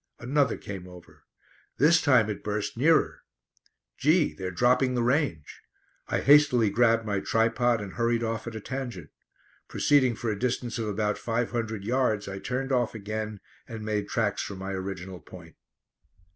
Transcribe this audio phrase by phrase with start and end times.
[0.19, 1.25] Another came over.
[1.77, 3.21] This time it burst nearer.
[3.99, 4.33] "Gee!
[4.33, 5.61] they're dropping the range."
[6.07, 9.11] I hastily grabbed my tripod and hurried off at a tangent.
[9.67, 14.09] Proceeding for a distance of about five hundred yards I turned off again and made
[14.09, 15.55] tracks for my original point.